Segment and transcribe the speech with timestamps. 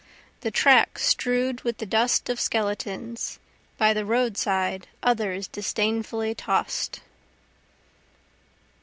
[0.39, 3.37] The track strew'd with the dust of skeletons,
[3.77, 7.01] By the roadside others disdainfully toss'd.